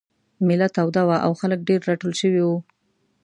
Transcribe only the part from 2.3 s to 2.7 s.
وو.